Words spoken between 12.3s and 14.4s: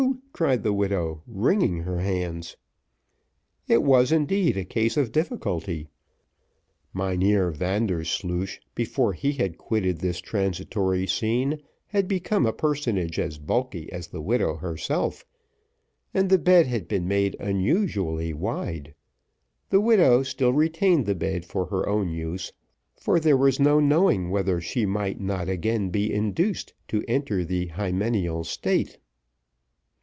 a personage as bulky as the